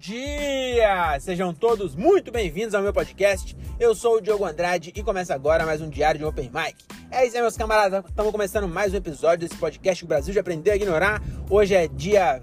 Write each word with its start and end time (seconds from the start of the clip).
dia! 0.00 1.20
Sejam 1.20 1.52
todos 1.52 1.94
muito 1.94 2.32
bem-vindos 2.32 2.74
ao 2.74 2.82
meu 2.82 2.90
podcast. 2.90 3.54
Eu 3.78 3.94
sou 3.94 4.16
o 4.16 4.20
Diogo 4.20 4.46
Andrade 4.46 4.90
e 4.96 5.02
começa 5.02 5.34
agora 5.34 5.66
mais 5.66 5.82
um 5.82 5.90
diário 5.90 6.18
de 6.18 6.24
Open 6.24 6.50
Mic. 6.54 6.74
É 7.10 7.26
isso 7.26 7.36
aí, 7.36 7.42
meus 7.42 7.54
camaradas. 7.54 8.02
Estamos 8.08 8.32
começando 8.32 8.66
mais 8.66 8.94
um 8.94 8.96
episódio 8.96 9.46
desse 9.46 9.60
podcast 9.60 10.02
que 10.02 10.06
o 10.06 10.08
Brasil 10.08 10.32
já 10.32 10.40
aprendeu 10.40 10.72
a 10.72 10.76
ignorar. 10.76 11.22
Hoje 11.50 11.74
é 11.74 11.86
dia, 11.86 12.40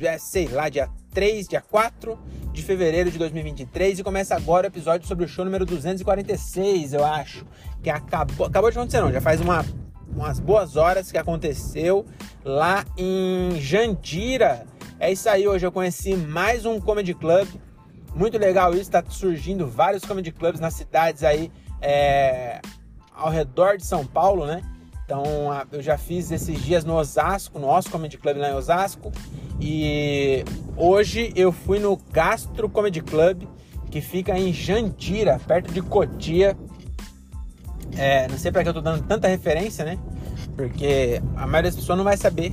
já 0.00 0.18
sei 0.18 0.48
lá, 0.48 0.70
dia 0.70 0.88
3, 1.12 1.46
dia 1.46 1.60
4 1.60 2.18
de 2.54 2.62
fevereiro 2.62 3.10
de 3.10 3.18
2023 3.18 3.98
e 3.98 4.02
começa 4.02 4.34
agora 4.34 4.66
o 4.66 4.70
episódio 4.70 5.06
sobre 5.06 5.26
o 5.26 5.28
show 5.28 5.44
número 5.44 5.66
246, 5.66 6.94
eu 6.94 7.04
acho. 7.04 7.44
Que 7.82 7.90
acabou, 7.90 8.46
acabou 8.46 8.70
de 8.70 8.78
acontecer, 8.78 9.02
não, 9.02 9.12
já 9.12 9.20
faz 9.20 9.42
uma, 9.42 9.62
umas 10.08 10.40
boas 10.40 10.74
horas 10.74 11.12
que 11.12 11.18
aconteceu 11.18 12.06
lá 12.42 12.82
em 12.96 13.60
Jandira 13.60 14.64
é 15.00 15.12
isso 15.12 15.28
aí, 15.28 15.46
hoje 15.46 15.66
eu 15.66 15.72
conheci 15.72 16.16
mais 16.16 16.64
um 16.64 16.80
comedy 16.80 17.14
club. 17.14 17.48
Muito 18.14 18.38
legal 18.38 18.74
isso, 18.74 18.90
tá 18.90 19.02
surgindo 19.08 19.66
vários 19.66 20.04
comedy 20.04 20.30
clubs 20.30 20.60
nas 20.60 20.74
cidades 20.74 21.24
aí 21.24 21.50
é, 21.82 22.60
ao 23.14 23.30
redor 23.30 23.76
de 23.76 23.84
São 23.84 24.06
Paulo, 24.06 24.46
né? 24.46 24.62
Então 25.04 25.22
eu 25.70 25.82
já 25.82 25.98
fiz 25.98 26.30
esses 26.30 26.62
dias 26.62 26.84
no 26.84 26.94
Osasco, 26.94 27.58
no 27.58 27.66
nosso 27.66 27.90
Comedy 27.90 28.16
Club 28.16 28.38
lá 28.38 28.50
em 28.50 28.54
Osasco. 28.54 29.12
E 29.60 30.44
hoje 30.76 31.32
eu 31.36 31.52
fui 31.52 31.78
no 31.78 31.96
Gastro 32.10 32.68
Comedy 32.70 33.02
Club, 33.02 33.42
que 33.90 34.00
fica 34.00 34.36
em 34.38 34.52
Jandira, 34.52 35.38
perto 35.46 35.72
de 35.72 35.82
Cotia. 35.82 36.56
É, 37.96 38.26
não 38.28 38.38
sei 38.38 38.50
para 38.50 38.62
que 38.62 38.68
eu 38.70 38.74
tô 38.74 38.80
dando 38.80 39.06
tanta 39.06 39.28
referência, 39.28 39.84
né? 39.84 39.98
Porque 40.56 41.20
a 41.36 41.46
maioria 41.46 41.70
das 41.70 41.76
pessoas 41.76 41.98
não 41.98 42.04
vai 42.04 42.16
saber 42.16 42.52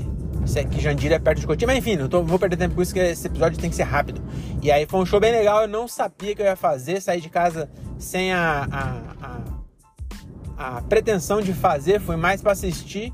que 0.70 0.81
Jandira 0.81 1.16
é 1.16 1.20
perto 1.20 1.39
de 1.39 1.47
Cotia, 1.47 1.67
mas 1.67 1.78
enfim, 1.78 1.95
não 1.95 2.08
tô, 2.08 2.23
vou 2.23 2.39
perder 2.39 2.58
tempo 2.58 2.75
com 2.75 2.81
isso, 2.81 2.94
que 2.94 3.00
esse 3.00 3.28
episódio 3.28 3.59
tem 3.59 3.70
que 3.70 3.75
ser 3.75 3.84
rápido. 3.84 4.22
E 4.61 4.72
aí 4.72 4.86
foi 4.86 5.00
um 5.00 5.06
show 5.06 5.20
bem 5.20 5.31
legal, 5.31 5.61
eu 5.61 5.67
não 5.67 5.88
sabia 5.88 6.36
que 6.36 6.42
eu 6.42 6.45
ia 6.45 6.56
fazer, 6.56 7.02
sair 7.02 7.22
de 7.22 7.30
casa 7.30 7.70
sem 7.97 8.34
a, 8.34 8.67
a, 8.72 9.38
a, 10.58 10.78
a 10.78 10.81
pretensão 10.81 11.42
de 11.42 11.53
fazer, 11.53 12.00
fui 12.00 12.16
mais 12.16 12.42
para 12.42 12.52
assistir, 12.52 13.14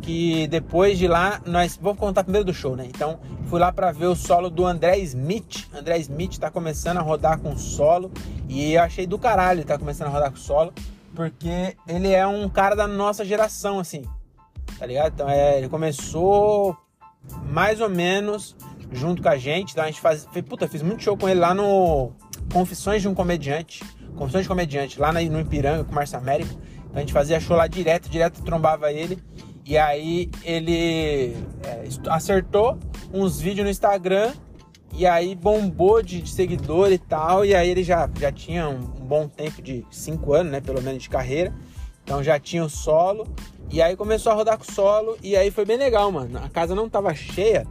que 0.00 0.46
depois 0.48 0.98
de 0.98 1.06
lá, 1.06 1.40
nós, 1.46 1.78
vou 1.80 1.94
contar 1.94 2.24
primeiro 2.24 2.44
do 2.44 2.54
show, 2.54 2.74
né? 2.74 2.86
Então, 2.86 3.20
fui 3.46 3.60
lá 3.60 3.70
para 3.70 3.92
ver 3.92 4.06
o 4.06 4.16
solo 4.16 4.50
do 4.50 4.66
André 4.66 4.98
Smith, 4.98 5.68
André 5.72 5.98
Smith 5.98 6.38
tá 6.38 6.50
começando 6.50 6.98
a 6.98 7.02
rodar 7.02 7.38
com 7.38 7.56
solo, 7.56 8.10
e 8.48 8.74
eu 8.74 8.82
achei 8.82 9.06
do 9.06 9.18
caralho 9.18 9.60
ele 9.60 9.66
tá 9.66 9.78
começando 9.78 10.08
a 10.08 10.10
rodar 10.10 10.30
com 10.30 10.38
solo, 10.38 10.72
porque 11.14 11.76
ele 11.86 12.10
é 12.10 12.26
um 12.26 12.48
cara 12.48 12.74
da 12.74 12.88
nossa 12.88 13.24
geração, 13.24 13.78
assim, 13.78 14.02
tá 14.82 14.86
ligado? 14.86 15.12
Então 15.14 15.30
é, 15.30 15.58
ele 15.58 15.68
começou 15.68 16.76
mais 17.44 17.80
ou 17.80 17.88
menos 17.88 18.56
junto 18.90 19.22
com 19.22 19.28
a 19.28 19.36
gente, 19.36 19.70
então 19.70 19.84
a 19.84 19.86
gente 19.86 20.00
faz, 20.00 20.26
puta, 20.48 20.66
fiz 20.66 20.82
muito 20.82 21.04
show 21.04 21.16
com 21.16 21.28
ele 21.28 21.38
lá 21.38 21.54
no 21.54 22.10
Confissões 22.52 23.00
de 23.00 23.06
um 23.06 23.14
Comediante, 23.14 23.84
Confissões 24.16 24.42
de 24.42 24.48
Comediante, 24.48 24.98
lá 24.98 25.12
no 25.12 25.40
Ipiranga 25.40 25.84
com 25.84 25.92
o 25.92 25.94
Márcio 25.94 26.18
Américo. 26.18 26.52
Então 26.86 26.96
a 26.96 26.98
gente 26.98 27.12
fazia 27.12 27.38
show 27.38 27.56
lá 27.56 27.68
direto, 27.68 28.08
direto 28.08 28.42
trombava 28.42 28.90
ele. 28.92 29.22
E 29.64 29.78
aí 29.78 30.28
ele 30.42 31.36
é, 31.62 31.84
acertou 32.10 32.76
uns 33.14 33.40
vídeos 33.40 33.64
no 33.64 33.70
Instagram 33.70 34.32
e 34.92 35.06
aí 35.06 35.36
bombou 35.36 36.02
de, 36.02 36.20
de, 36.22 36.28
seguidor 36.28 36.90
e 36.90 36.98
tal. 36.98 37.44
E 37.44 37.54
aí 37.54 37.70
ele 37.70 37.84
já, 37.84 38.10
já 38.18 38.32
tinha 38.32 38.68
um, 38.68 38.78
um 38.78 39.06
bom 39.06 39.28
tempo 39.28 39.62
de 39.62 39.86
cinco 39.92 40.32
anos, 40.34 40.50
né? 40.50 40.60
Pelo 40.60 40.82
menos 40.82 41.04
de 41.04 41.08
carreira. 41.08 41.54
Então 42.02 42.20
já 42.20 42.38
tinha 42.38 42.64
o 42.64 42.68
solo. 42.68 43.32
E 43.72 43.80
aí 43.80 43.96
começou 43.96 44.30
a 44.30 44.34
rodar 44.34 44.58
com 44.58 44.70
solo 44.70 45.16
e 45.22 45.34
aí 45.34 45.50
foi 45.50 45.64
bem 45.64 45.78
legal, 45.78 46.12
mano. 46.12 46.38
A 46.44 46.48
casa 46.50 46.74
não 46.74 46.90
tava 46.90 47.14
cheia, 47.14 47.66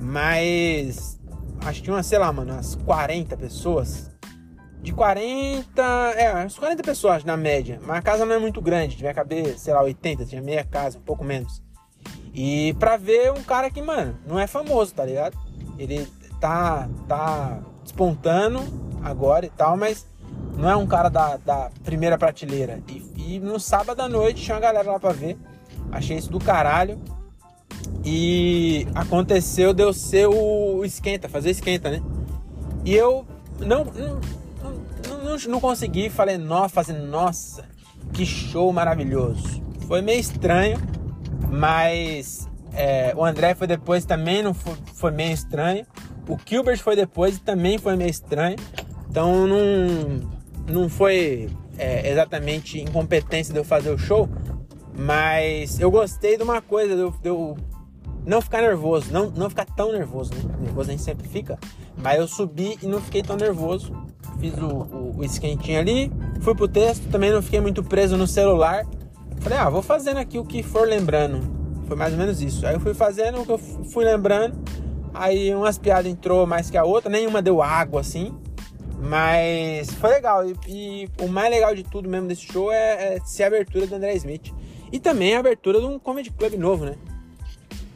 mas 0.00 1.20
acho 1.60 1.80
que 1.80 1.84
tinha, 1.84 2.02
sei 2.02 2.18
lá, 2.18 2.32
mano, 2.32 2.54
umas 2.54 2.74
40 2.76 3.36
pessoas. 3.36 4.10
De 4.80 4.90
40, 4.92 5.82
é, 6.16 6.32
umas 6.32 6.58
40 6.58 6.82
pessoas 6.82 7.24
na 7.24 7.36
média. 7.36 7.78
Mas 7.84 7.98
a 7.98 8.02
casa 8.02 8.24
não 8.24 8.34
é 8.34 8.38
muito 8.38 8.62
grande, 8.62 8.96
devia 8.96 9.12
caber, 9.12 9.58
sei 9.58 9.74
lá, 9.74 9.82
80, 9.82 10.24
tinha 10.24 10.40
meia 10.40 10.64
casa, 10.64 10.96
um 10.96 11.02
pouco 11.02 11.22
menos. 11.22 11.62
E 12.32 12.74
pra 12.78 12.96
ver 12.96 13.30
um 13.30 13.42
cara 13.42 13.70
que, 13.70 13.82
mano, 13.82 14.18
não 14.26 14.40
é 14.40 14.46
famoso, 14.46 14.94
tá 14.94 15.04
ligado? 15.04 15.36
Ele 15.78 16.08
tá, 16.40 16.88
tá 17.06 17.60
despontando 17.82 18.60
agora 19.02 19.44
e 19.44 19.50
tal, 19.50 19.76
mas 19.76 20.06
não 20.56 20.70
é 20.70 20.76
um 20.76 20.86
cara 20.86 21.08
da, 21.08 21.36
da 21.36 21.70
primeira 21.84 22.16
prateleira. 22.16 22.80
E, 22.88 23.36
e, 23.36 23.40
no 23.40 23.58
sábado 23.58 24.00
à 24.00 24.08
noite 24.08 24.42
tinha 24.42 24.54
uma 24.54 24.60
galera 24.60 24.92
lá 24.92 25.00
pra 25.00 25.12
ver. 25.12 25.36
Achei 25.90 26.16
isso 26.16 26.30
do 26.30 26.38
caralho. 26.38 26.98
E 28.04 28.86
aconteceu 28.94 29.72
de 29.72 29.82
eu 29.82 29.92
ser 29.92 30.26
o 30.26 30.84
esquenta, 30.84 31.28
fazer 31.28 31.50
esquenta, 31.50 31.90
né? 31.90 32.02
E 32.84 32.94
eu 32.94 33.26
não, 33.58 33.84
não, 33.84 34.20
não, 35.24 35.36
não 35.48 35.60
consegui, 35.60 36.10
falei, 36.10 36.36
nossa, 36.36 36.68
fazer, 36.68 36.92
nossa, 36.92 37.64
que 38.12 38.26
show 38.26 38.72
maravilhoso. 38.72 39.62
Foi 39.88 40.02
meio 40.02 40.20
estranho, 40.20 40.78
mas 41.50 42.48
é, 42.72 43.12
o 43.16 43.24
André 43.24 43.54
foi 43.54 43.66
depois 43.66 44.04
também, 44.04 44.42
não 44.42 44.52
foi, 44.52 44.74
foi 44.94 45.10
meio 45.10 45.32
estranho. 45.32 45.86
O 46.28 46.38
Gilbert 46.44 46.78
foi 46.78 46.96
depois 46.96 47.36
e 47.36 47.40
também 47.40 47.78
foi 47.78 47.96
meio 47.96 48.10
estranho. 48.10 48.56
Então 49.08 49.46
não, 49.46 50.20
não 50.66 50.88
foi 50.88 51.48
é, 51.78 52.10
exatamente 52.10 52.80
incompetência 52.80 53.52
de 53.52 53.60
eu 53.60 53.64
fazer 53.64 53.90
o 53.90 53.98
show, 53.98 54.28
mas 54.96 55.80
eu 55.80 55.90
gostei 55.90 56.36
de 56.36 56.42
uma 56.42 56.62
coisa, 56.62 56.94
de 56.94 57.02
eu, 57.02 57.10
de 57.10 57.28
eu 57.28 57.56
não 58.24 58.40
ficar 58.40 58.62
nervoso, 58.62 59.12
não, 59.12 59.30
não 59.30 59.50
ficar 59.50 59.66
tão 59.66 59.92
nervoso, 59.92 60.32
né? 60.34 60.54
Nervoso 60.60 60.88
a 60.88 60.92
gente 60.92 61.02
sempre 61.02 61.28
fica, 61.28 61.58
mas 61.96 62.18
eu 62.18 62.26
subi 62.26 62.78
e 62.82 62.86
não 62.86 63.00
fiquei 63.00 63.22
tão 63.22 63.36
nervoso. 63.36 63.94
Fiz 64.40 64.54
o, 64.58 64.66
o, 64.66 65.18
o 65.18 65.24
esquentinho 65.24 65.78
ali, 65.78 66.10
fui 66.40 66.54
pro 66.54 66.66
texto, 66.66 67.08
também 67.10 67.30
não 67.30 67.42
fiquei 67.42 67.60
muito 67.60 67.82
preso 67.82 68.16
no 68.16 68.26
celular. 68.26 68.86
Falei, 69.40 69.58
ah, 69.58 69.68
vou 69.68 69.82
fazendo 69.82 70.18
aqui 70.18 70.38
o 70.38 70.44
que 70.44 70.62
for 70.62 70.88
lembrando. 70.88 71.40
Foi 71.86 71.96
mais 71.96 72.12
ou 72.12 72.18
menos 72.18 72.40
isso. 72.40 72.66
Aí 72.66 72.74
eu 72.74 72.80
fui 72.80 72.94
fazendo 72.94 73.40
o 73.40 73.44
que 73.44 73.52
eu 73.52 73.58
fui 73.58 74.04
lembrando. 74.04 74.56
Aí 75.12 75.54
umas 75.54 75.78
piadas 75.78 76.10
entrou 76.10 76.46
mais 76.46 76.70
que 76.70 76.76
a 76.76 76.84
outra, 76.84 77.10
nenhuma 77.10 77.42
deu 77.42 77.62
água 77.62 78.00
assim. 78.00 78.34
Mas 78.98 79.90
foi 79.94 80.10
legal. 80.10 80.46
E, 80.46 80.56
e, 80.66 81.08
o 81.20 81.28
mais 81.28 81.50
legal 81.50 81.74
de 81.74 81.82
tudo 81.82 82.08
mesmo 82.08 82.28
desse 82.28 82.42
show 82.42 82.72
é, 82.72 83.16
é 83.16 83.20
ser 83.24 83.44
a 83.44 83.46
abertura 83.48 83.86
do 83.86 83.94
André 83.94 84.14
Smith. 84.14 84.52
E 84.92 84.98
também 84.98 85.34
a 85.34 85.40
abertura 85.40 85.80
de 85.80 85.86
um 85.86 85.98
comedy 85.98 86.30
club 86.30 86.54
novo, 86.54 86.84
né? 86.84 86.96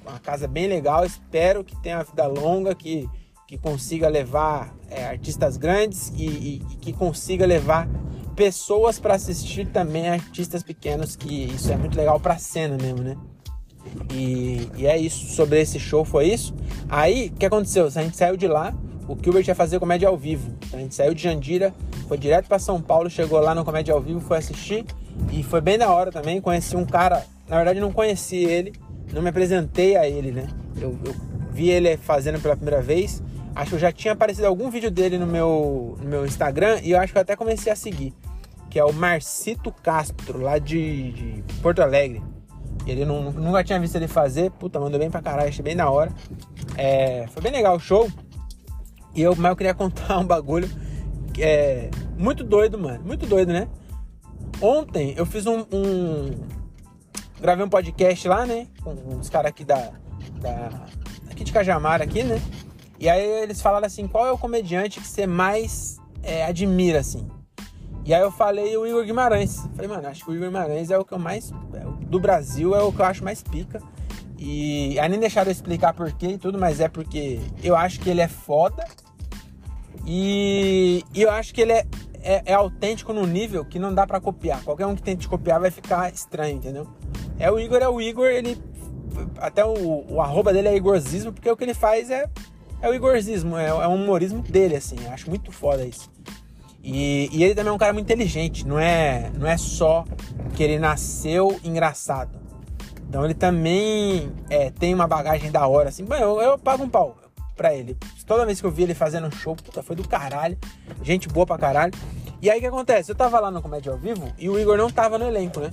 Uma 0.06 0.18
casa 0.18 0.48
bem 0.48 0.66
legal. 0.66 1.04
Espero 1.04 1.62
que 1.62 1.76
tenha 1.76 1.98
uma 1.98 2.04
vida 2.04 2.26
longa, 2.26 2.74
que, 2.74 3.08
que 3.46 3.56
consiga 3.56 4.08
levar 4.08 4.74
é, 4.90 5.04
artistas 5.04 5.56
grandes 5.56 6.12
e, 6.16 6.26
e, 6.26 6.62
e, 6.72 6.76
que 6.76 6.92
consiga 6.92 7.46
levar 7.46 7.88
pessoas 8.34 8.98
para 8.98 9.14
assistir 9.14 9.66
também 9.66 10.08
artistas 10.08 10.62
pequenos, 10.62 11.16
que 11.16 11.44
isso 11.44 11.72
é 11.72 11.76
muito 11.76 11.96
legal 11.96 12.20
para 12.20 12.38
cena 12.38 12.76
mesmo, 12.76 13.02
né? 13.02 13.16
E, 14.12 14.68
e 14.76 14.86
é 14.86 14.96
isso. 14.98 15.34
Sobre 15.34 15.60
esse 15.60 15.78
show 15.78 16.04
foi 16.04 16.26
isso. 16.28 16.54
Aí, 16.88 17.28
o 17.28 17.38
que 17.38 17.46
aconteceu? 17.46 17.86
A 17.86 17.90
gente 17.90 18.16
saiu 18.16 18.36
de 18.36 18.46
lá 18.46 18.74
o 19.08 19.16
Gilbert 19.20 19.48
ia 19.48 19.54
fazer 19.54 19.80
comédia 19.80 20.06
ao 20.06 20.16
vivo. 20.16 20.50
Então 20.66 20.78
a 20.78 20.82
gente 20.82 20.94
saiu 20.94 21.14
de 21.14 21.22
Jandira, 21.22 21.74
foi 22.06 22.18
direto 22.18 22.46
para 22.46 22.58
São 22.58 22.80
Paulo, 22.80 23.08
chegou 23.08 23.40
lá 23.40 23.54
no 23.54 23.64
comédia 23.64 23.94
ao 23.94 24.00
vivo, 24.00 24.20
foi 24.20 24.36
assistir 24.36 24.84
e 25.32 25.42
foi 25.42 25.62
bem 25.62 25.78
da 25.78 25.90
hora 25.90 26.12
também. 26.12 26.40
Conheci 26.40 26.76
um 26.76 26.84
cara, 26.84 27.24
na 27.48 27.56
verdade 27.56 27.80
não 27.80 27.90
conheci 27.90 28.36
ele, 28.36 28.74
não 29.12 29.22
me 29.22 29.30
apresentei 29.30 29.96
a 29.96 30.06
ele, 30.06 30.30
né? 30.30 30.46
Eu, 30.76 30.96
eu 31.04 31.14
vi 31.50 31.70
ele 31.70 31.96
fazendo 31.96 32.38
pela 32.40 32.54
primeira 32.54 32.82
vez. 32.82 33.22
Acho 33.54 33.70
que 33.70 33.74
eu 33.76 33.80
já 33.80 33.90
tinha 33.90 34.12
aparecido 34.12 34.46
algum 34.46 34.70
vídeo 34.70 34.90
dele 34.90 35.18
no 35.18 35.26
meu, 35.26 35.96
no 36.00 36.08
meu 36.08 36.26
Instagram 36.26 36.78
e 36.82 36.92
eu 36.92 37.00
acho 37.00 37.12
que 37.12 37.18
eu 37.18 37.22
até 37.22 37.34
comecei 37.34 37.72
a 37.72 37.76
seguir. 37.76 38.14
Que 38.70 38.78
é 38.78 38.84
o 38.84 38.92
Marcito 38.92 39.72
Castro, 39.82 40.40
lá 40.40 40.58
de, 40.58 41.12
de 41.12 41.44
Porto 41.62 41.80
Alegre. 41.80 42.22
Ele 42.86 43.04
não, 43.04 43.32
nunca 43.32 43.64
tinha 43.64 43.80
visto 43.80 43.96
ele 43.96 44.06
fazer. 44.06 44.50
Puta, 44.52 44.78
mandou 44.78 45.00
bem 45.00 45.10
pra 45.10 45.22
caralho, 45.22 45.48
achei 45.48 45.64
bem 45.64 45.74
da 45.74 45.90
hora. 45.90 46.12
É, 46.76 47.26
foi 47.28 47.42
bem 47.42 47.50
legal 47.50 47.76
o 47.76 47.80
show. 47.80 48.08
E 49.18 49.22
eu, 49.22 49.34
mas 49.34 49.50
eu 49.50 49.56
queria 49.56 49.74
contar 49.74 50.16
um 50.16 50.24
bagulho 50.24 50.70
que 51.34 51.42
é 51.42 51.90
muito 52.16 52.44
doido, 52.44 52.78
mano. 52.78 53.02
Muito 53.04 53.26
doido, 53.26 53.52
né? 53.52 53.66
Ontem 54.62 55.12
eu 55.16 55.26
fiz 55.26 55.44
um, 55.44 55.66
um 55.72 56.38
gravei 57.40 57.64
um 57.64 57.68
podcast 57.68 58.28
lá, 58.28 58.46
né? 58.46 58.68
Com 58.80 58.94
os 59.18 59.28
caras 59.28 59.48
aqui 59.48 59.64
da, 59.64 59.90
da. 60.40 60.86
aqui 61.28 61.42
de 61.42 61.52
Cajamar, 61.52 62.00
aqui, 62.00 62.22
né? 62.22 62.40
E 63.00 63.08
aí 63.08 63.42
eles 63.42 63.60
falaram 63.60 63.86
assim: 63.86 64.06
qual 64.06 64.24
é 64.24 64.30
o 64.30 64.38
comediante 64.38 65.00
que 65.00 65.06
você 65.08 65.26
mais 65.26 65.98
é, 66.22 66.44
admira, 66.44 67.00
assim? 67.00 67.28
E 68.04 68.14
aí 68.14 68.22
eu 68.22 68.30
falei 68.30 68.76
o 68.76 68.86
Igor 68.86 69.04
Guimarães. 69.04 69.66
Falei, 69.74 69.88
mano, 69.88 70.06
acho 70.06 70.24
que 70.24 70.30
o 70.30 70.34
Igor 70.34 70.46
Guimarães 70.46 70.92
é 70.92 70.96
o 70.96 71.04
que 71.04 71.12
eu 71.12 71.18
mais. 71.18 71.52
É, 71.74 72.06
do 72.06 72.20
Brasil 72.20 72.72
é 72.72 72.82
o 72.84 72.92
que 72.92 73.00
eu 73.00 73.04
acho 73.04 73.24
mais 73.24 73.42
pica. 73.42 73.82
E 74.38 74.96
aí 75.00 75.08
nem 75.08 75.18
deixaram 75.18 75.48
eu 75.48 75.52
explicar 75.52 75.92
porquê 75.92 76.28
e 76.28 76.38
tudo, 76.38 76.56
mas 76.56 76.78
é 76.78 76.86
porque 76.86 77.40
eu 77.64 77.74
acho 77.74 77.98
que 77.98 78.08
ele 78.08 78.20
é 78.20 78.28
foda. 78.28 78.86
E, 80.10 81.04
e 81.12 81.20
eu 81.20 81.30
acho 81.30 81.52
que 81.52 81.60
ele 81.60 81.72
é, 81.72 81.86
é, 82.22 82.42
é, 82.46 82.54
autêntico 82.54 83.12
no 83.12 83.26
nível 83.26 83.62
que 83.62 83.78
não 83.78 83.94
dá 83.94 84.06
para 84.06 84.18
copiar. 84.18 84.64
Qualquer 84.64 84.86
um 84.86 84.96
que 84.96 85.02
tente 85.02 85.28
copiar 85.28 85.60
vai 85.60 85.70
ficar 85.70 86.10
estranho, 86.10 86.56
entendeu? 86.56 86.88
É 87.38 87.52
o 87.52 87.60
Igor, 87.60 87.82
é 87.82 87.88
o 87.88 88.00
Igor, 88.00 88.26
ele. 88.26 88.56
Até 89.36 89.62
o, 89.66 90.06
o 90.08 90.22
arroba 90.22 90.50
dele 90.50 90.68
é 90.68 90.76
Igorzismo, 90.76 91.30
porque 91.30 91.50
o 91.50 91.56
que 91.56 91.62
ele 91.62 91.74
faz 91.74 92.10
é 92.10 92.26
é 92.80 92.88
o 92.88 92.94
Igorzismo, 92.94 93.58
é, 93.58 93.66
é 93.66 93.88
um 93.88 93.96
humorismo 93.96 94.40
dele, 94.40 94.76
assim. 94.76 94.96
Eu 95.04 95.10
acho 95.12 95.28
muito 95.28 95.52
foda 95.52 95.84
isso. 95.84 96.10
E, 96.82 97.28
e, 97.30 97.44
ele 97.44 97.54
também 97.54 97.70
é 97.70 97.74
um 97.74 97.78
cara 97.78 97.92
muito 97.92 98.06
inteligente, 98.06 98.66
não 98.66 98.78
é, 98.78 99.30
não 99.36 99.46
é 99.46 99.58
só 99.58 100.06
que 100.54 100.62
ele 100.62 100.78
nasceu 100.78 101.60
engraçado. 101.62 102.38
Então 103.06 103.26
ele 103.26 103.34
também 103.34 104.32
é, 104.48 104.70
tem 104.70 104.94
uma 104.94 105.06
bagagem 105.06 105.50
da 105.50 105.66
hora, 105.66 105.90
assim. 105.90 106.06
Eu, 106.18 106.40
eu 106.40 106.58
pago 106.58 106.84
um 106.84 106.88
pau 106.88 107.27
pra 107.58 107.74
ele. 107.74 107.98
Toda 108.24 108.46
vez 108.46 108.60
que 108.60 108.66
eu 108.66 108.70
vi 108.70 108.84
ele 108.84 108.94
fazendo 108.94 109.34
show, 109.34 109.56
puta, 109.56 109.82
foi 109.82 109.96
do 109.96 110.06
caralho. 110.06 110.56
Gente 111.02 111.28
boa 111.28 111.44
pra 111.44 111.58
caralho. 111.58 111.92
E 112.40 112.48
aí 112.48 112.58
o 112.58 112.60
que 112.60 112.66
acontece? 112.68 113.10
Eu 113.10 113.16
tava 113.16 113.40
lá 113.40 113.50
no 113.50 113.60
Comédia 113.60 113.90
ao 113.90 113.98
Vivo 113.98 114.32
e 114.38 114.48
o 114.48 114.58
Igor 114.58 114.78
não 114.78 114.88
tava 114.88 115.18
no 115.18 115.26
elenco, 115.26 115.58
né? 115.58 115.70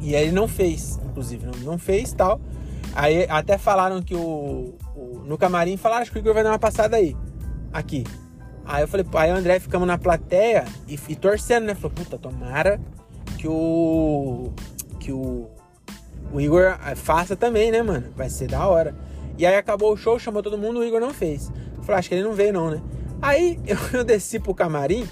E 0.00 0.14
ele 0.14 0.32
não 0.32 0.48
fez, 0.48 0.98
inclusive, 1.04 1.46
não, 1.46 1.54
não 1.60 1.78
fez 1.78 2.12
tal. 2.12 2.40
Aí 2.94 3.26
até 3.28 3.56
falaram 3.56 4.02
que 4.02 4.14
o, 4.14 4.74
o, 4.94 5.22
No 5.24 5.38
camarim 5.38 5.76
falaram, 5.76 6.02
acho 6.02 6.10
que 6.10 6.18
o 6.18 6.20
Igor 6.20 6.34
vai 6.34 6.42
dar 6.42 6.50
uma 6.50 6.58
passada 6.58 6.96
aí. 6.96 7.16
Aqui. 7.72 8.04
Aí 8.64 8.82
eu 8.82 8.88
falei, 8.88 9.06
aí 9.14 9.30
o 9.30 9.36
André 9.36 9.60
ficamos 9.60 9.86
na 9.86 9.96
plateia 9.96 10.64
e, 10.88 10.98
e 11.08 11.14
torcendo, 11.14 11.66
né? 11.66 11.74
Falou, 11.74 11.92
puta, 11.92 12.18
tomara 12.18 12.80
que 13.38 13.46
o. 13.46 14.52
Que 14.98 15.12
o. 15.12 15.48
O 16.32 16.40
Igor 16.40 16.76
faça 16.96 17.36
também, 17.36 17.70
né, 17.70 17.82
mano? 17.82 18.12
Vai 18.16 18.28
ser 18.28 18.48
da 18.48 18.66
hora. 18.66 18.94
E 19.38 19.44
aí 19.44 19.56
acabou 19.56 19.92
o 19.92 19.96
show, 19.96 20.18
chamou 20.18 20.42
todo 20.42 20.56
mundo, 20.56 20.80
o 20.80 20.84
Igor 20.84 21.00
não 21.00 21.12
fez. 21.12 21.50
Eu 21.76 21.82
falei, 21.82 21.98
acho 21.98 22.08
que 22.08 22.14
ele 22.14 22.24
não 22.24 22.32
veio, 22.32 22.52
não, 22.52 22.70
né? 22.70 22.82
Aí 23.20 23.58
eu, 23.66 23.76
eu 23.92 24.04
desci 24.04 24.38
pro 24.38 24.54
camarim 24.54 25.08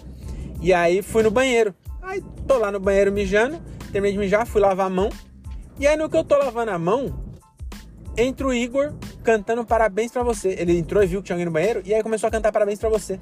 e 0.60 0.72
aí 0.72 1.02
fui 1.02 1.22
no 1.22 1.30
banheiro. 1.30 1.74
Aí 2.02 2.22
tô 2.46 2.58
lá 2.58 2.70
no 2.70 2.80
banheiro 2.80 3.12
mijando, 3.12 3.60
terminei 3.92 4.12
de 4.12 4.18
mijar, 4.18 4.46
fui 4.46 4.60
lavar 4.60 4.86
a 4.86 4.90
mão. 4.90 5.10
E 5.78 5.86
aí 5.86 5.96
no 5.96 6.08
que 6.08 6.16
eu 6.16 6.24
tô 6.24 6.36
lavando 6.36 6.70
a 6.70 6.78
mão, 6.78 7.14
entra 8.16 8.46
o 8.46 8.54
Igor 8.54 8.94
cantando 9.22 9.64
parabéns 9.64 10.12
para 10.12 10.22
você. 10.22 10.54
Ele 10.58 10.78
entrou 10.78 11.02
e 11.02 11.06
viu 11.06 11.20
que 11.20 11.26
tinha 11.26 11.34
alguém 11.34 11.46
no 11.46 11.52
banheiro 11.52 11.82
e 11.84 11.94
aí 11.94 12.02
começou 12.02 12.28
a 12.28 12.30
cantar 12.30 12.52
parabéns 12.52 12.78
para 12.78 12.88
você. 12.88 13.20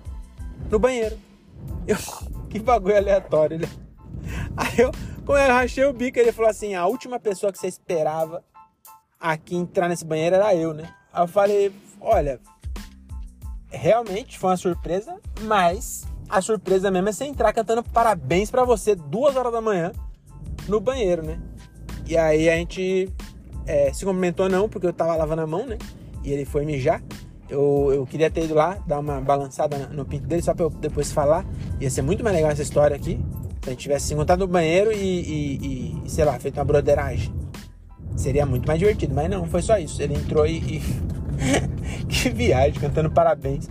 No 0.70 0.78
banheiro. 0.78 1.16
Eu, 1.86 1.96
que 2.48 2.60
bagulho 2.60 2.96
aleatório, 2.96 3.58
né? 3.58 3.68
Aí 4.56 4.78
eu, 4.78 4.92
como 5.26 5.36
eu 5.36 5.48
rachei 5.48 5.84
o 5.84 5.92
bico, 5.92 6.18
ele 6.18 6.30
falou 6.30 6.50
assim: 6.50 6.74
a 6.74 6.86
última 6.86 7.18
pessoa 7.18 7.50
que 7.50 7.58
você 7.58 7.66
esperava 7.66 8.44
aqui 9.22 9.54
entrar 9.54 9.88
nesse 9.88 10.04
banheiro 10.04 10.34
era 10.34 10.54
eu, 10.54 10.74
né? 10.74 10.92
Aí 11.12 11.22
eu 11.22 11.28
falei: 11.28 11.72
olha, 12.00 12.40
realmente 13.70 14.38
foi 14.38 14.50
uma 14.50 14.56
surpresa, 14.56 15.16
mas 15.42 16.04
a 16.28 16.40
surpresa 16.40 16.90
mesmo 16.90 17.08
é 17.08 17.12
você 17.12 17.24
entrar 17.24 17.52
cantando 17.52 17.84
parabéns 17.84 18.50
para 18.50 18.64
você 18.64 18.96
duas 18.96 19.36
horas 19.36 19.52
da 19.52 19.60
manhã 19.60 19.92
no 20.68 20.80
banheiro, 20.80 21.22
né? 21.22 21.40
E 22.06 22.16
aí 22.16 22.50
a 22.50 22.56
gente 22.56 23.08
é, 23.64 23.92
se 23.92 24.04
cumprimentou 24.04 24.48
não, 24.48 24.68
porque 24.68 24.86
eu 24.86 24.92
tava 24.92 25.14
lavando 25.14 25.42
a 25.42 25.46
mão, 25.46 25.66
né? 25.66 25.78
E 26.24 26.32
ele 26.32 26.44
foi 26.44 26.64
mijar. 26.64 27.00
Eu, 27.48 27.90
eu 27.92 28.06
queria 28.06 28.30
ter 28.30 28.44
ido 28.44 28.54
lá, 28.54 28.78
dar 28.86 28.98
uma 28.98 29.20
balançada 29.20 29.76
no 29.88 30.04
pinto 30.04 30.26
dele, 30.26 30.40
só 30.40 30.54
pra 30.54 30.64
eu 30.64 30.70
depois 30.70 31.12
falar. 31.12 31.44
Ia 31.80 31.90
ser 31.90 32.02
muito 32.02 32.24
mais 32.24 32.34
legal 32.34 32.50
essa 32.50 32.62
história 32.62 32.96
aqui. 32.96 33.20
Se 33.62 33.68
a 33.68 33.70
gente 33.70 33.82
tivesse 33.82 34.06
se 34.06 34.14
encontrado 34.14 34.40
no 34.40 34.48
banheiro 34.48 34.90
e, 34.90 34.96
e, 34.96 36.02
e, 36.04 36.10
sei 36.10 36.24
lá, 36.24 36.38
feito 36.38 36.56
uma 36.56 36.64
broderagem. 36.64 37.32
Seria 38.16 38.46
muito 38.46 38.66
mais 38.66 38.78
divertido, 38.78 39.14
mas 39.14 39.28
não, 39.28 39.46
foi 39.46 39.62
só 39.62 39.78
isso. 39.78 40.00
Ele 40.02 40.14
entrou 40.14 40.46
e. 40.46 40.58
e... 40.58 40.82
que 42.08 42.30
viagem, 42.30 42.80
cantando 42.80 43.10
parabéns. 43.10 43.68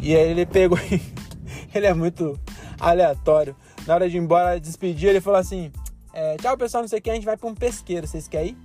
E 0.00 0.16
aí 0.16 0.30
ele 0.30 0.44
pegou 0.44 0.78
ele 1.74 1.86
é 1.86 1.94
muito 1.94 2.38
aleatório. 2.78 3.54
Na 3.86 3.94
hora 3.94 4.08
de 4.08 4.16
ir 4.16 4.20
embora, 4.20 4.60
despedir, 4.60 5.10
ele 5.10 5.20
falou 5.20 5.38
assim: 5.38 5.70
é, 6.12 6.36
Tchau, 6.36 6.56
pessoal, 6.56 6.82
não 6.82 6.88
sei 6.88 6.98
o 6.98 7.02
que, 7.02 7.10
a 7.10 7.14
gente 7.14 7.24
vai 7.24 7.36
pra 7.36 7.48
um 7.48 7.54
pesqueiro, 7.54 8.06
vocês 8.06 8.28
querem 8.28 8.56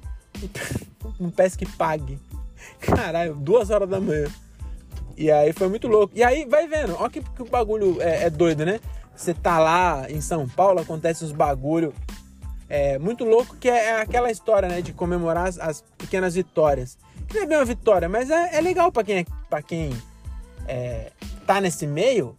ir? 0.41 0.49
um 1.19 1.29
pesque 1.29 1.65
pague. 1.65 2.19
Caralho, 2.79 3.35
duas 3.35 3.69
horas 3.69 3.89
da 3.89 3.99
manhã. 3.99 4.27
E 5.15 5.31
aí 5.31 5.51
foi 5.53 5.67
muito 5.67 5.87
louco. 5.87 6.13
E 6.15 6.23
aí 6.23 6.45
vai 6.45 6.67
vendo, 6.67 6.95
ó 6.99 7.09
que, 7.09 7.21
que 7.21 7.41
o 7.41 7.45
bagulho 7.45 8.01
é, 8.01 8.25
é, 8.25 8.29
doido, 8.29 8.65
né? 8.65 8.79
Você 9.15 9.33
tá 9.33 9.57
lá 9.57 10.05
em 10.09 10.21
São 10.21 10.47
Paulo, 10.47 10.79
acontece 10.79 11.25
uns 11.25 11.31
bagulho 11.31 11.93
é, 12.69 12.97
muito 12.97 13.23
louco, 13.23 13.55
que 13.55 13.69
é, 13.69 13.85
é 13.85 14.01
aquela 14.01 14.31
história, 14.31 14.67
né? 14.67 14.81
De 14.81 14.93
comemorar 14.93 15.47
as, 15.47 15.59
as, 15.59 15.83
pequenas 15.97 16.35
vitórias. 16.35 16.97
Que 17.27 17.35
não 17.35 17.43
é 17.43 17.45
bem 17.45 17.57
uma 17.57 17.65
vitória, 17.65 18.07
mas 18.09 18.29
é, 18.29 18.55
é 18.55 18.61
legal 18.61 18.91
para 18.91 19.03
quem, 19.03 19.17
é, 19.17 19.25
pra 19.49 19.61
quem 19.61 19.91
é, 20.67 21.11
tá 21.45 21.59
nesse 21.61 21.85
meio 21.85 22.35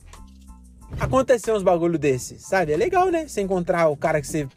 acontecer 0.98 1.52
uns 1.52 1.62
bagulho 1.62 1.98
desses, 1.98 2.42
sabe? 2.42 2.72
É 2.72 2.76
legal, 2.76 3.10
né? 3.10 3.26
Você 3.26 3.40
encontrar 3.40 3.88
o 3.88 3.96
cara 3.96 4.20
que 4.20 4.26
você. 4.26 4.48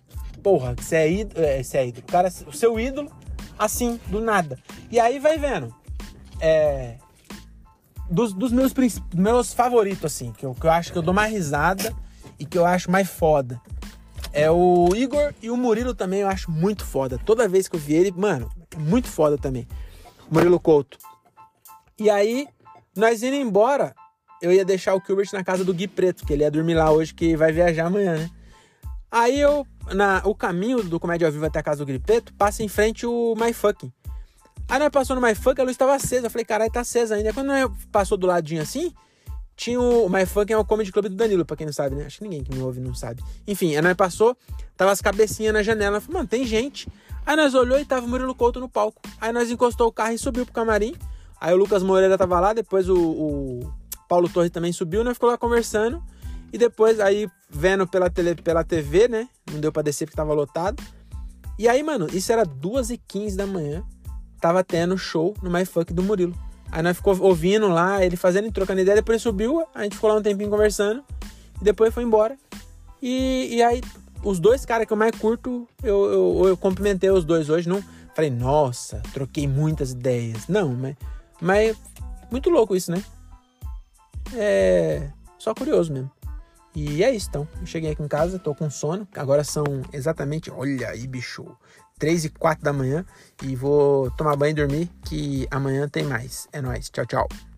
Porra, 0.42 0.76
que 0.76 0.84
você 0.84 0.96
é 0.96 1.12
ídolo. 1.12 1.46
É, 1.46 1.64
você 1.64 1.78
é 1.78 1.88
ídolo. 1.88 2.06
O, 2.08 2.12
cara, 2.12 2.30
o 2.48 2.54
seu 2.54 2.80
ídolo 2.80 3.12
assim, 3.58 4.00
do 4.08 4.20
nada. 4.20 4.58
E 4.90 5.00
aí 5.00 5.20
vai 5.20 5.38
vendo. 5.38 5.74
É, 6.40 6.96
dos, 8.10 8.34
dos 8.34 8.52
meus, 8.52 8.74
meus 9.14 9.54
favoritos, 9.54 10.06
assim, 10.06 10.34
que 10.34 10.46
eu, 10.46 10.56
que 10.56 10.66
eu 10.66 10.72
acho 10.72 10.92
que 10.92 10.98
eu 10.98 11.04
dou 11.04 11.14
mais 11.14 11.32
risada 11.32 11.94
e 12.40 12.46
que 12.46 12.58
eu 12.58 12.66
acho 12.66 12.90
mais 12.90 13.08
foda. 13.08 13.62
É 14.34 14.50
o 14.50 14.90
Igor 14.96 15.34
e 15.42 15.50
o 15.50 15.58
Murilo 15.58 15.94
também 15.94 16.22
eu 16.22 16.28
acho 16.28 16.50
muito 16.50 16.86
foda. 16.86 17.18
Toda 17.18 17.48
vez 17.48 17.68
que 17.68 17.76
eu 17.76 17.80
vi 17.80 17.94
ele, 17.94 18.12
mano, 18.12 18.50
muito 18.78 19.08
foda 19.08 19.38
também. 19.38 19.68
Murilo 20.30 20.60
Couto. 20.60 20.98
E 22.00 22.10
aí, 22.10 22.48
nós 22.96 23.22
indo 23.22 23.36
embora, 23.36 23.94
eu 24.42 24.52
ia 24.52 24.64
deixar 24.64 24.96
o 24.96 25.02
Gilbert 25.06 25.30
na 25.34 25.44
casa 25.44 25.64
do 25.64 25.74
Gui 25.74 25.88
Preto, 25.88 26.26
que 26.26 26.34
ele 26.34 26.44
ia 26.44 26.52
dormir 26.52 26.74
lá 26.74 26.92
hoje, 26.92 27.14
que 27.14 27.36
vai 27.36 27.52
viajar 27.52 27.88
amanhã, 27.88 28.18
né? 28.18 28.30
Aí 29.12 29.40
eu 29.40 29.68
na, 29.94 30.22
o 30.24 30.34
caminho 30.34 30.84
do 30.84 31.00
Comédia 31.00 31.28
ao 31.28 31.34
Vivo 31.34 31.46
até 31.46 31.60
a 31.60 31.64
casa 31.64 31.80
do 31.80 31.86
Gripeto 31.86 32.34
passa 32.34 32.64
em 32.64 32.68
frente 32.68 33.06
o 33.06 33.36
My 33.36 33.52
Fucking. 33.52 33.92
Aí 34.70 34.80
nós 34.80 34.90
passou 34.90 35.16
no 35.16 35.22
My 35.22 35.36
Fucking, 35.36 35.62
a 35.62 35.64
luz 35.66 35.76
estava 35.76 35.94
acesa. 35.94 36.28
Eu 36.28 36.32
falei, 36.32 36.46
caralho, 36.46 36.72
tá 36.72 36.80
acesa 36.80 37.16
ainda. 37.16 37.34
Quando 37.34 37.48
nós 37.48 37.70
passou 37.92 38.18
do 38.18 38.26
ladinho 38.26 38.62
assim, 38.62 38.94
tinha 39.62 39.80
o, 39.80 40.10
My 40.10 40.26
Fucking 40.26 40.54
é 40.54 40.58
o 40.58 40.66
Comedy 40.66 40.92
Club 40.92 41.08
do 41.08 41.16
Danilo, 41.16 41.46
pra 41.46 41.56
quem 41.56 41.68
não 41.68 41.74
sabe, 41.74 41.96
né? 41.96 42.06
Acho 42.06 42.18
que 42.18 42.24
ninguém 42.24 42.44
que 42.44 42.52
me 42.52 42.64
ouve 42.64 42.80
não 42.80 42.96
sabe. 42.96 43.24
Enfim, 43.48 43.76
aí 43.76 43.82
nós 43.84 43.94
passou, 43.94 44.36
tava 44.76 44.92
as 44.92 45.00
cabecinhas 45.02 45.54
na 45.54 45.62
janela. 45.62 46.02
Falei, 46.02 46.18
mano, 46.18 46.28
tem 46.28 46.44
gente. 46.48 46.90
Aí 47.24 47.36
nós 47.36 47.54
olhou 47.54 47.80
e 47.80 47.86
tava 47.86 48.04
o 48.04 48.10
Murilo 48.10 48.34
Couto 48.34 48.60
no 48.60 48.68
palco. 48.68 49.00
Aí 49.20 49.32
nós 49.32 49.52
encostou 49.52 49.88
o 49.88 49.92
carro 49.92 50.14
e 50.14 50.18
subiu 50.18 50.46
pro 50.46 50.54
camarim. 50.54 50.96
Aí 51.40 51.54
o 51.54 51.58
Lucas 51.58 51.84
Moreira 51.84 52.18
tava 52.18 52.40
lá, 52.40 52.54
depois 52.54 52.90
o, 52.90 52.98
o 52.98 53.74
Paulo 54.10 54.28
Torres 54.28 54.50
também 54.50 54.74
subiu, 54.74 55.04
nós 55.04 55.14
ficou 55.14 55.30
lá 55.30 55.38
conversando. 55.38 56.04
E 56.52 56.58
depois, 56.58 57.00
aí, 57.00 57.30
vendo 57.48 57.86
pela, 57.86 58.10
tele, 58.10 58.34
pela 58.34 58.64
TV, 58.64 59.08
né? 59.08 59.30
Não 59.52 59.60
deu 59.60 59.72
pra 59.72 59.84
descer 59.84 60.08
porque 60.08 60.18
tava 60.18 60.34
lotado. 60.34 60.82
E 61.60 61.70
aí, 61.70 61.84
mano, 61.84 62.08
isso 62.12 62.32
era 62.32 62.48
2h15 62.48 63.36
da 63.36 63.46
manhã. 63.46 63.84
Tava 64.40 64.64
tendo 64.64 64.98
show 64.98 65.36
no 65.40 65.52
My 65.52 65.66
Funk 65.66 65.94
do 65.94 66.02
Murilo. 66.02 66.36
Aí 66.72 66.82
nós 66.82 66.98
ficou 66.98 67.20
ouvindo 67.22 67.68
lá, 67.68 68.04
ele 68.04 68.16
fazendo, 68.16 68.52
trocando 68.52 68.80
ideia. 68.80 68.96
Depois 68.96 69.22
subiu, 69.22 69.66
a 69.76 69.84
gente 69.84 69.96
ficou 69.96 70.10
lá 70.10 70.16
um 70.16 70.22
tempinho 70.22 70.50
conversando. 70.50 71.04
E 71.60 71.64
depois 71.64 71.94
foi 71.94 72.04
embora. 72.04 72.38
E, 73.02 73.56
e 73.56 73.64
aí, 73.64 73.82
os 74.24 74.40
dois 74.40 74.66
caras 74.66 74.88
que 74.88 74.94
eu 74.94 74.98
mais 74.98 75.12
curto, 75.16 75.68
eu, 75.84 76.06
eu, 76.06 76.48
eu 76.50 76.58
cumprimentei 76.58 77.10
os 77.10 77.26
dois 77.26 77.50
hoje. 77.50 77.68
Não 77.68 77.84
falei, 78.14 78.30
nossa, 78.30 79.02
troquei 79.14 79.48
muitas 79.48 79.92
ideias. 79.92 80.48
Não, 80.48 80.74
mas, 80.74 80.96
mas 81.42 81.78
muito 82.30 82.50
louco 82.50 82.76
isso, 82.76 82.92
né? 82.92 83.04
É 84.34 85.10
só 85.38 85.54
curioso 85.54 85.92
mesmo. 85.92 86.12
E 86.74 87.04
é 87.04 87.14
isso, 87.14 87.28
então. 87.30 87.48
Eu 87.60 87.66
cheguei 87.66 87.92
aqui 87.92 88.02
em 88.02 88.08
casa, 88.08 88.40
tô 88.40 88.56
com 88.56 88.70
sono. 88.70 89.08
Agora 89.16 89.44
são 89.44 89.64
exatamente, 89.92 90.50
olha 90.50 90.90
aí, 90.90 91.06
bicho, 91.06 91.46
3 92.00 92.26
e 92.26 92.30
4 92.30 92.64
da 92.64 92.74
manhã. 92.74 93.06
E 93.44 93.56
vou 93.56 94.10
tomar 94.12 94.36
banho 94.36 94.52
e 94.52 94.56
dormir, 94.56 94.90
que 95.06 95.48
amanhã 95.52 95.88
tem 95.88 96.04
mais. 96.04 96.48
É 96.52 96.62
nóis. 96.62 96.90
Tchau, 96.90 97.06
tchau. 97.06 97.51